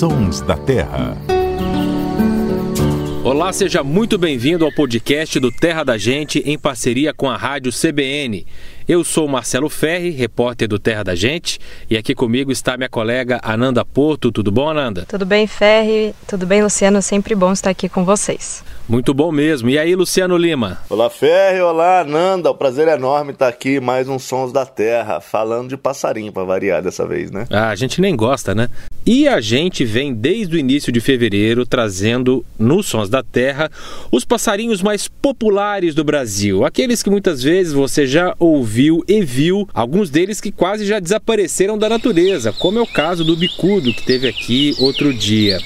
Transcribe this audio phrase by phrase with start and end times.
[0.00, 1.14] Sons da Terra.
[3.22, 7.70] Olá, seja muito bem-vindo ao podcast do Terra da Gente em parceria com a Rádio
[7.70, 8.46] CBN.
[8.90, 13.38] Eu sou Marcelo Ferri, repórter do Terra da Gente, e aqui comigo está minha colega
[13.40, 14.32] Ananda Porto.
[14.32, 15.04] Tudo bom, Ananda?
[15.06, 16.12] Tudo bem, Ferri?
[16.26, 17.00] Tudo bem, Luciano?
[17.00, 18.64] Sempre bom estar aqui com vocês.
[18.88, 19.70] Muito bom mesmo.
[19.70, 20.78] E aí, Luciano Lima?
[20.90, 21.60] Olá, Ferri.
[21.60, 22.50] Olá, Ananda.
[22.50, 26.42] O prazer é enorme estar aqui mais um Sons da Terra, falando de passarinho para
[26.42, 27.46] variar dessa vez, né?
[27.48, 28.68] Ah, a gente nem gosta, né?
[29.06, 33.70] E a gente vem desde o início de fevereiro trazendo nos Sons da Terra
[34.10, 39.68] os passarinhos mais populares do Brasil, aqueles que muitas vezes você já ouviu e viu,
[39.74, 44.04] alguns deles que quase já desapareceram da natureza, como é o caso do bicudo que
[44.04, 45.58] teve aqui outro dia.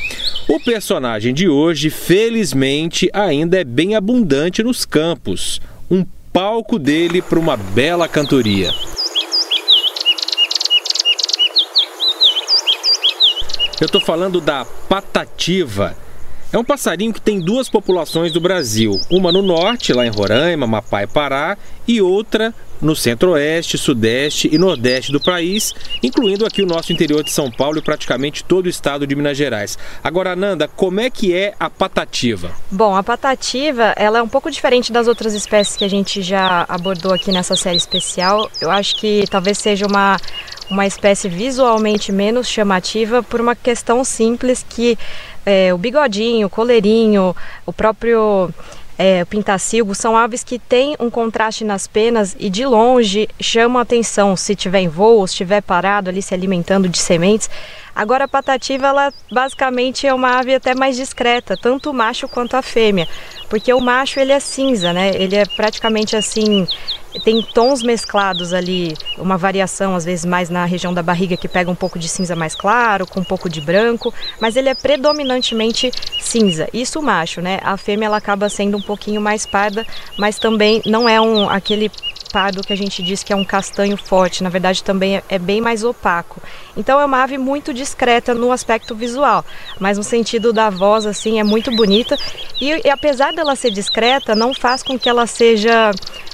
[0.49, 5.61] O personagem de hoje, felizmente, ainda é bem abundante nos campos.
[5.91, 8.71] Um palco dele para uma bela cantoria.
[13.81, 15.97] Eu estou falando da patativa.
[16.55, 20.67] É um passarinho que tem duas populações do Brasil, uma no norte, lá em Roraima,
[20.67, 26.67] Amapá e Pará, e outra no centro-oeste, sudeste e nordeste do país, incluindo aqui o
[26.67, 29.77] nosso interior de São Paulo e praticamente todo o estado de Minas Gerais.
[30.03, 32.53] Agora, Nanda, como é que é a patativa?
[32.71, 36.65] Bom, a patativa ela é um pouco diferente das outras espécies que a gente já
[36.69, 38.49] abordou aqui nessa série especial.
[38.61, 40.19] Eu acho que talvez seja uma
[40.71, 44.99] uma espécie visualmente menos chamativa por uma questão simples que
[45.45, 47.35] é, o bigodinho, o coleirinho,
[47.67, 48.51] o próprio
[48.99, 53.83] é, pintacilgo são aves que têm um contraste nas penas e de longe chamam a
[53.83, 57.51] atenção se tiver em voo, ou estiver parado ali se alimentando de sementes.
[57.95, 62.57] Agora a patativa, ela basicamente é uma ave até mais discreta, tanto o macho quanto
[62.57, 63.07] a fêmea,
[63.49, 65.13] porque o macho ele é cinza, né?
[65.15, 66.67] Ele é praticamente assim,
[67.23, 71.71] tem tons mesclados ali, uma variação às vezes mais na região da barriga que pega
[71.71, 75.93] um pouco de cinza mais claro, com um pouco de branco, mas ele é predominantemente
[76.21, 76.69] cinza.
[76.73, 77.61] Isso o macho, né?
[77.63, 79.87] A fêmea ela acaba sendo um pouquinho mais parda,
[80.19, 81.91] mas também não é um aquele
[82.35, 85.39] pardo que a gente diz que é um castanho forte, na verdade também é, é
[85.39, 86.43] bem mais opaco.
[86.77, 89.45] Então é uma ave muito discreta no aspecto visual,
[89.79, 92.19] mas no sentido da voz assim é muito bonita
[92.61, 95.93] e, e apesar dela ser discreta, não faz com que ela seja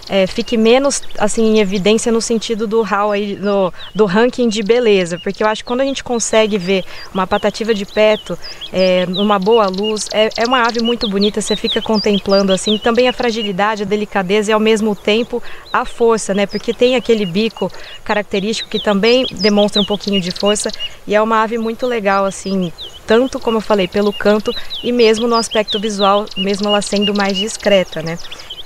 [0.09, 4.63] é, fique menos assim em evidência no sentido do hall aí, do, do ranking de
[4.63, 8.39] beleza, porque eu acho que quando a gente consegue ver uma patativa de perto,
[8.73, 13.09] é, numa boa luz, é, é uma ave muito bonita, você fica contemplando assim, também
[13.09, 16.47] a fragilidade, a delicadeza e ao mesmo tempo a força, né?
[16.47, 17.71] Porque tem aquele bico
[18.05, 20.71] característico que também demonstra um pouquinho de força
[21.07, 22.73] e é uma ave muito legal assim,
[23.07, 24.53] tanto como eu falei pelo canto
[24.83, 28.19] e mesmo no aspecto visual, mesmo ela sendo mais discreta, né?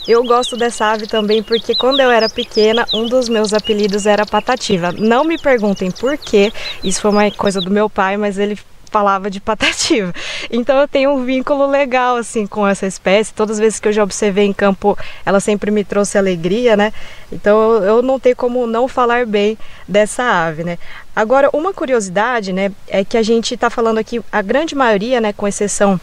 [0.06, 4.26] Eu gosto dessa ave também porque quando eu era pequena, um dos meus apelidos era
[4.26, 4.92] Patativa.
[4.92, 8.58] Não me perguntem por quê, isso foi uma coisa do meu pai, mas ele
[8.94, 10.14] falava de patativa.
[10.50, 13.34] Então eu tenho um vínculo legal assim com essa espécie.
[13.34, 16.92] Todas as vezes que eu já observei em campo, ela sempre me trouxe alegria, né?
[17.32, 20.78] Então eu não tenho como não falar bem dessa ave, né?
[21.16, 25.32] Agora, uma curiosidade, né, é que a gente está falando aqui, a grande maioria, né,
[25.32, 25.98] com exceção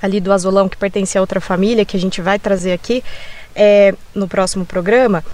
[0.00, 3.02] ali do azulão que pertence a outra família que a gente vai trazer aqui
[3.54, 5.24] é, no próximo programa,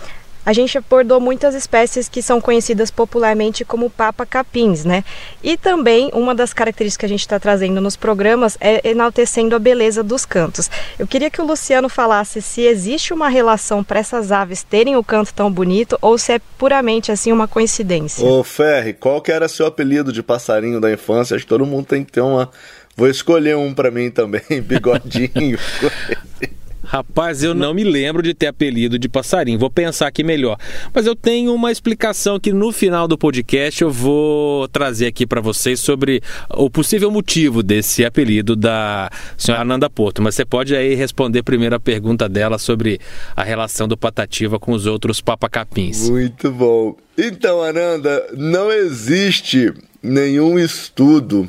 [0.44, 5.04] a gente abordou muitas espécies que são conhecidas popularmente como papa-capins, né?
[5.42, 9.58] E também uma das características que a gente está trazendo nos programas é enaltecendo a
[9.58, 10.70] beleza dos cantos.
[10.98, 15.04] Eu queria que o Luciano falasse se existe uma relação para essas aves terem o
[15.04, 18.24] canto tão bonito ou se é puramente assim uma coincidência.
[18.26, 21.36] Ô Ferri, qual que era seu apelido de passarinho da infância?
[21.36, 22.50] Acho que todo mundo tem que ter uma
[22.96, 25.58] Vou escolher um para mim também, bigodinho.
[26.90, 29.60] Rapaz, eu não me lembro de ter apelido de passarinho.
[29.60, 30.58] Vou pensar aqui melhor.
[30.92, 35.40] Mas eu tenho uma explicação que no final do podcast eu vou trazer aqui para
[35.40, 36.20] vocês sobre
[36.52, 39.08] o possível motivo desse apelido da
[39.38, 40.20] senhora Ananda Porto.
[40.20, 42.98] Mas você pode aí responder primeiro a pergunta dela sobre
[43.36, 46.10] a relação do Patativa com os outros papacapins.
[46.10, 46.96] Muito bom.
[47.16, 49.72] Então, Ananda, não existe
[50.02, 51.48] nenhum estudo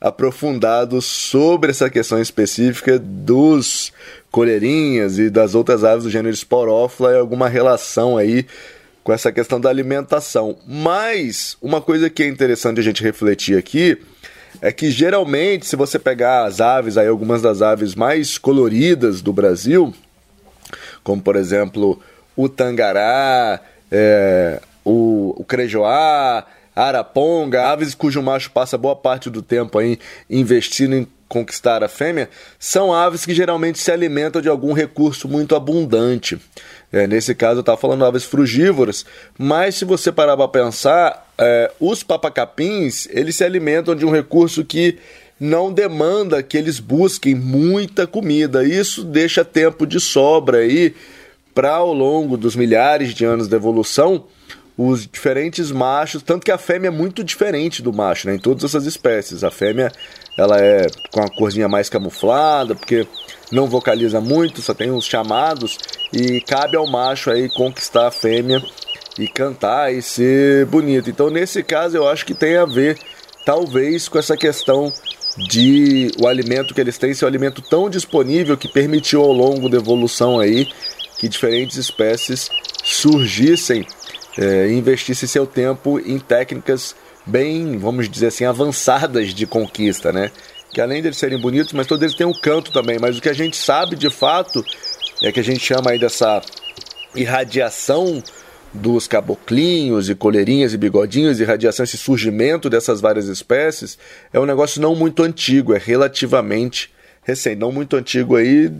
[0.00, 3.92] aprofundado sobre essa questão específica dos
[4.30, 8.46] colherinhas e das outras aves do gênero Sporófila e alguma relação aí
[9.04, 10.56] com essa questão da alimentação.
[10.66, 13.98] Mas uma coisa que é interessante a gente refletir aqui
[14.62, 19.32] é que geralmente, se você pegar as aves, aí algumas das aves mais coloridas do
[19.32, 19.92] Brasil,
[21.04, 22.00] como por exemplo
[22.36, 23.60] o tangará,
[23.90, 30.94] é, o, o crejoá, araponga, aves cujo macho passa boa parte do tempo aí investindo
[30.94, 32.28] em conquistar a fêmea,
[32.58, 36.36] são aves que geralmente se alimentam de algum recurso muito abundante.
[36.92, 39.06] É, nesse caso eu estava falando aves frugívoras,
[39.38, 44.64] mas se você parar para pensar, é, os papacapins eles se alimentam de um recurso
[44.64, 44.98] que
[45.38, 48.64] não demanda que eles busquem muita comida.
[48.64, 50.94] Isso deixa tempo de sobra aí
[51.54, 54.24] para ao longo dos milhares de anos de evolução
[54.82, 58.64] os diferentes machos, tanto que a fêmea é muito diferente do macho, né, em todas
[58.64, 59.44] essas espécies.
[59.44, 59.92] A fêmea
[60.38, 63.06] ela é com a corzinha mais camuflada, porque
[63.52, 65.76] não vocaliza muito, só tem os chamados
[66.10, 68.62] e cabe ao macho aí conquistar a fêmea
[69.18, 71.10] e cantar e ser bonito.
[71.10, 72.98] Então, nesse caso, eu acho que tem a ver
[73.44, 74.90] talvez com essa questão
[75.50, 79.68] de o alimento que eles têm ser um alimento tão disponível que permitiu ao longo
[79.68, 80.66] da evolução aí
[81.18, 82.48] que diferentes espécies
[82.82, 83.86] surgissem
[84.38, 86.94] é, e investissem seu tempo em técnicas
[87.26, 90.30] bem, vamos dizer assim, avançadas de conquista, né?
[90.72, 92.98] Que além de eles serem bonitos, mas todos eles têm um canto também.
[93.00, 94.64] Mas o que a gente sabe de fato
[95.22, 96.40] é que a gente chama aí dessa
[97.14, 98.22] irradiação
[98.72, 103.98] dos caboclinhos e coleirinhas e bigodinhos, irradiação, esse surgimento dessas várias espécies,
[104.32, 106.90] é um negócio não muito antigo, é relativamente
[107.22, 108.70] recém, não muito antigo aí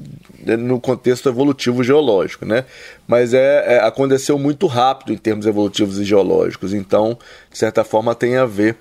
[0.44, 2.64] né, no contexto evolutivo geológico, né?
[3.06, 7.18] Mas é, é, aconteceu muito rápido em termos evolutivos e geológicos, então
[7.50, 8.76] de certa forma tem a ver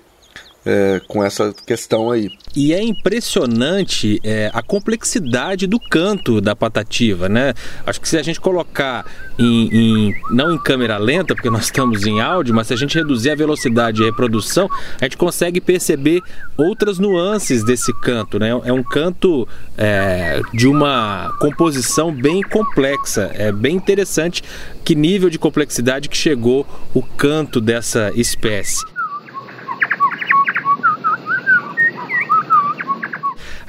[0.64, 2.30] é, com essa questão aí.
[2.54, 7.54] E é impressionante é, a complexidade do canto da patativa, né?
[7.86, 9.06] Acho que se a gente colocar
[9.38, 12.96] em, em, não em câmera lenta, porque nós estamos em áudio, mas se a gente
[12.96, 14.68] reduzir a velocidade de reprodução,
[15.00, 16.20] a gente consegue perceber
[16.56, 18.50] outras nuances desse canto, né?
[18.64, 19.48] É um canto
[19.78, 24.42] é, de uma composição bem complexa, é bem interessante
[24.84, 28.84] que nível de complexidade que chegou o canto dessa espécie.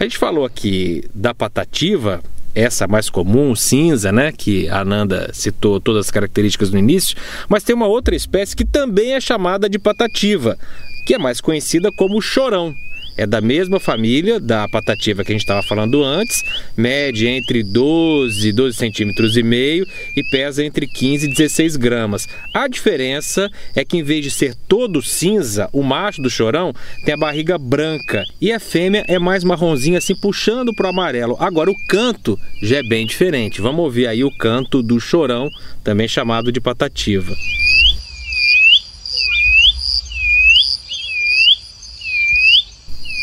[0.02, 2.24] A gente falou aqui da patativa,
[2.56, 7.16] essa mais comum, cinza, né, que a Ananda citou todas as características no início,
[7.48, 10.58] mas tem uma outra espécie que também é chamada de patativa,
[11.06, 12.74] que é mais conhecida como chorão
[13.18, 16.44] é da mesma família da patativa que a gente estava falando antes,
[16.76, 19.86] mede entre 12 12 centímetros e meio
[20.16, 22.28] e pesa entre 15 e 16 gramas.
[22.54, 26.74] A diferença é que em vez de ser todo cinza, o macho do chorão
[27.06, 31.36] tem a barriga branca e a fêmea é mais marronzinha, assim puxando para o amarelo.
[31.40, 33.62] Agora o canto já é bem diferente.
[33.62, 35.50] Vamos ouvir aí o canto do chorão,
[35.84, 37.34] também chamado de patativa.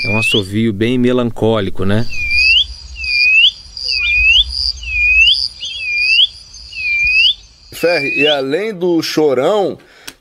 [0.08, 2.06] É um assovio bem melancólico, né?
[7.70, 9.76] Ferre, e além do chorão,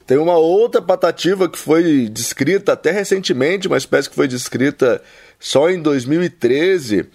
[0.05, 5.01] tem uma outra patativa que foi descrita até recentemente, uma espécie que foi descrita
[5.39, 7.05] só em 2013,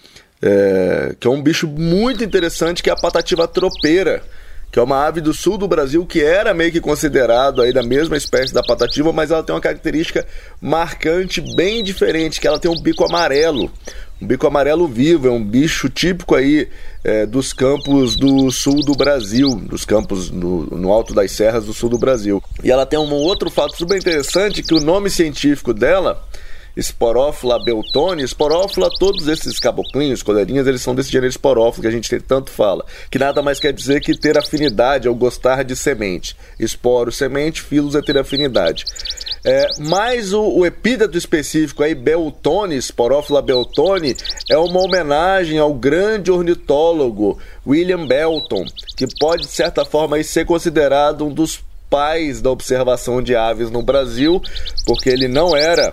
[0.41, 4.23] é, que é um bicho muito interessante, que é a patativa tropeira
[4.73, 7.83] que é uma ave do sul do Brasil que era meio que considerado aí da
[7.83, 10.27] mesma espécie da patativa, mas ela tem uma característica
[10.59, 13.71] marcante bem diferente, que ela tem um bico amarelo.
[14.21, 16.69] Um bico amarelo vivo, é um bicho típico aí
[17.05, 21.75] é, dos campos do sul do Brasil, dos campos no, no alto das serras do
[21.75, 22.43] sul do Brasil.
[22.65, 26.25] E ela tem um outro fato super interessante, que o nome científico dela
[26.77, 32.21] Sporófila beltone, Sporófila, todos esses caboclinhos, coleirinhas, eles são desse gênero esporófilo que a gente
[32.21, 36.37] tanto fala, que nada mais quer dizer que ter afinidade ou gostar de semente.
[36.59, 38.85] Esporo, semente, filos é ter afinidade.
[39.45, 44.17] É, mas o, o, epíteto específico aí, Beltone, Sporófila beltone,
[44.49, 48.65] é uma homenagem ao grande ornitólogo William Belton,
[48.97, 51.61] que pode, de certa forma, aí, ser considerado um dos
[51.91, 54.41] pais da observação de aves no Brasil,
[54.87, 55.91] porque ele não era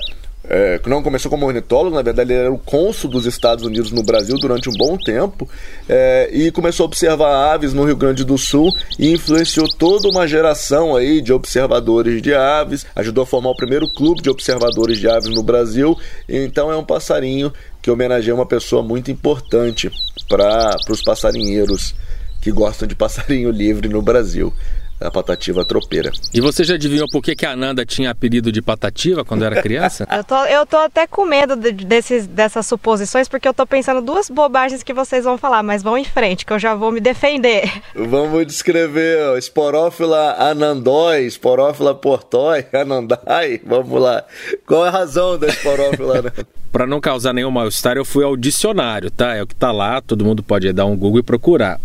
[0.49, 3.91] é, que não começou como ornitólogo, na verdade ele era o cônsul dos Estados Unidos
[3.91, 5.47] no Brasil durante um bom tempo
[5.87, 10.27] é, e começou a observar aves no Rio Grande do Sul e influenciou toda uma
[10.27, 15.07] geração aí de observadores de aves, ajudou a formar o primeiro clube de observadores de
[15.07, 15.95] aves no Brasil,
[16.27, 19.91] então é um passarinho que homenageia uma pessoa muito importante
[20.27, 21.93] para os passarinheiros
[22.41, 24.51] que gostam de passarinho livre no Brasil
[24.99, 26.11] a patativa tropeira.
[26.33, 29.61] E você já adivinhou por que, que a Ananda tinha apelido de patativa quando era
[29.61, 30.07] criança?
[30.11, 34.01] eu, tô, eu tô até com medo de, desses, dessas suposições, porque eu tô pensando
[34.01, 36.99] duas bobagens que vocês vão falar, mas vão em frente, que eu já vou me
[36.99, 37.71] defender.
[37.95, 44.23] Vamos descrever ó, esporófila anandói, esporófila portói, anandai, vamos lá.
[44.65, 46.33] Qual é a razão da esporófila?
[46.71, 49.33] Para não causar nenhum mal-estar, eu fui ao dicionário, tá?
[49.33, 51.79] É o que tá lá, todo mundo pode dar um Google e procurar.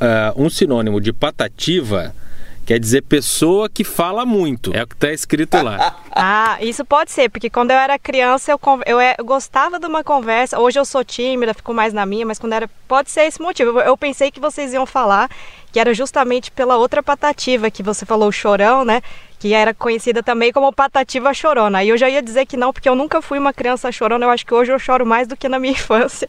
[0.00, 2.14] Uh, um sinônimo de patativa
[2.70, 4.72] Quer dizer pessoa que fala muito.
[4.72, 5.96] É o que está escrito lá.
[6.14, 10.04] ah, isso pode ser, porque quando eu era criança eu, eu, eu, gostava de uma
[10.04, 10.56] conversa.
[10.56, 12.70] Hoje eu sou tímida, fico mais na minha, mas quando era.
[12.86, 13.70] Pode ser esse motivo.
[13.70, 15.28] Eu, eu pensei que vocês iam falar
[15.72, 19.02] que era justamente pela outra patativa que você falou, o chorão, né?
[19.40, 21.78] Que era conhecida também como patativa chorona.
[21.78, 24.26] Aí eu já ia dizer que não, porque eu nunca fui uma criança chorona.
[24.26, 26.28] Eu acho que hoje eu choro mais do que na minha infância.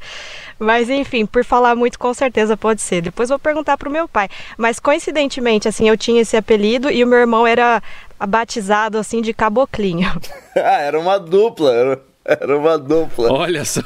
[0.58, 3.02] Mas enfim, por falar muito, com certeza pode ser.
[3.02, 4.30] Depois vou perguntar pro meu pai.
[4.58, 7.84] Mas coincidentemente, assim, eu tinha esse apelido e o meu irmão era
[8.28, 10.10] batizado assim de caboclinho.
[10.56, 11.74] ah, era uma dupla.
[11.74, 12.11] Era...
[12.24, 13.32] Era uma dupla.
[13.32, 13.82] Olha só.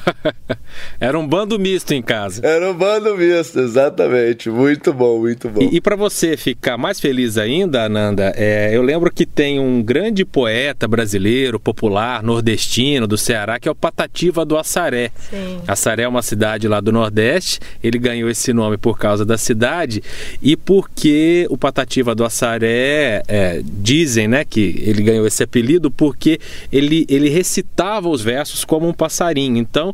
[1.00, 2.46] Era um bando misto em casa.
[2.46, 4.50] Era um bando misto, exatamente.
[4.50, 5.62] Muito bom, muito bom.
[5.62, 9.82] E, e para você ficar mais feliz ainda, Ananda, é, eu lembro que tem um
[9.82, 15.12] grande poeta brasileiro, popular, nordestino, do Ceará, que é o Patativa do Assaré.
[15.30, 15.62] Sim.
[15.66, 17.60] Assaré é uma cidade lá do Nordeste.
[17.82, 20.04] Ele ganhou esse nome por causa da cidade
[20.42, 26.38] e porque o Patativa do Assaré, é, dizem né, que ele ganhou esse apelido porque
[26.70, 29.58] ele, ele recitava os versos como um passarinho.
[29.58, 29.94] Então,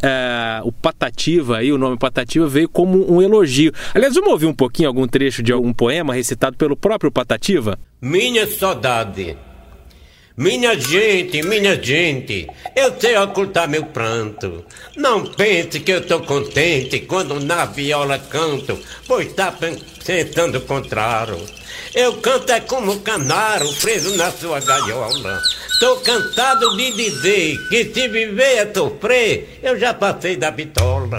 [0.00, 3.72] é, o Patativa aí, o nome Patativa veio como um elogio.
[3.92, 7.78] Aliás, vamos ouvir um pouquinho algum trecho de algum poema recitado pelo próprio Patativa?
[8.00, 9.36] Minha saudade,
[10.36, 14.64] minha gente, minha gente, eu sei ocultar meu pranto.
[14.96, 19.52] Não pense que eu tô contente quando na viola canto, pois tá
[20.04, 21.38] pensando o contrário.
[21.94, 25.40] Eu canto é como canaro preso na sua gaiola.
[25.78, 31.16] Tô cansado de dizer que se viver é sofrer, eu já passei da bitola.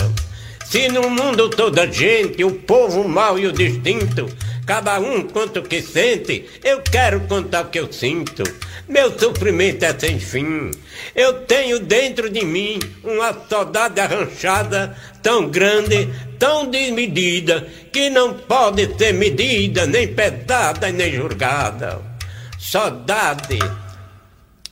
[0.66, 4.30] Se no mundo toda gente, o povo mau e o distinto,
[4.66, 8.44] cada um quanto que sente, eu quero contar o que eu sinto.
[8.88, 10.72] Meu sofrimento é sem fim.
[11.16, 18.98] Eu tenho dentro de mim uma saudade arranchada, tão grande, tão desmedida, que não pode
[18.98, 22.02] ser medida, nem pesada, nem julgada.
[22.60, 23.60] Saudade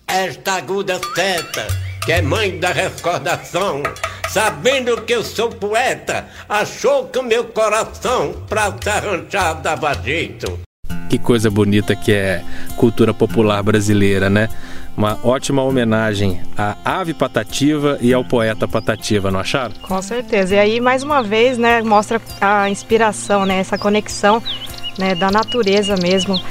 [0.07, 1.67] esta aguda seta,
[2.05, 3.81] que é mãe da recordação,
[4.33, 10.59] sabendo que eu sou poeta, achou que o meu coração pra se arranjar dava jeito.
[11.07, 12.43] Que coisa bonita que é
[12.75, 14.49] cultura popular brasileira, né?
[14.97, 19.75] Uma ótima homenagem à ave patativa e ao poeta patativa, não acharam?
[19.83, 20.55] Com certeza.
[20.55, 24.41] E aí, mais uma vez, né, mostra a inspiração, né, essa conexão
[24.97, 26.41] né, da natureza mesmo,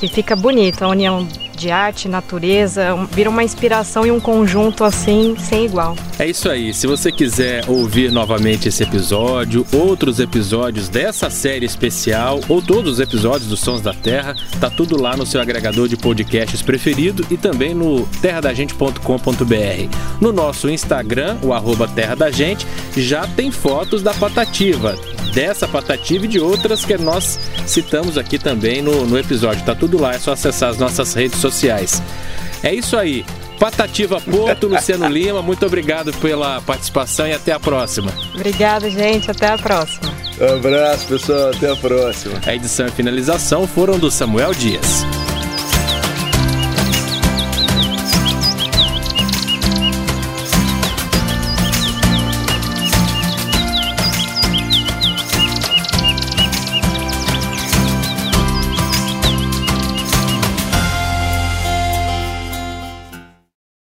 [0.00, 5.34] que fica bonito, a união de arte, natureza, vira uma inspiração e um conjunto assim
[5.38, 5.96] sem igual.
[6.18, 6.72] É isso aí.
[6.72, 13.00] Se você quiser ouvir novamente esse episódio, outros episódios dessa série especial ou todos os
[13.00, 17.36] episódios dos Sons da Terra, tá tudo lá no seu agregador de podcasts preferido e
[17.36, 19.96] também no terradagente.com.br.
[20.20, 24.96] No nosso Instagram, o arroba Terra da Gente, já tem fotos da patativa,
[25.32, 29.64] dessa patativa e de outras que nós citamos aqui também no, no episódio.
[29.64, 32.02] Tá tudo lá, é só acessar as nossas redes sociais.
[32.62, 33.24] É isso aí.
[33.58, 38.12] Patativa Porto, Luciano Lima, muito obrigado pela participação e até a próxima.
[38.34, 39.30] Obrigada, gente.
[39.30, 40.12] Até a próxima.
[40.40, 41.50] Um abraço, pessoal.
[41.50, 42.40] Até a próxima.
[42.44, 45.04] A edição e finalização foram do Samuel Dias.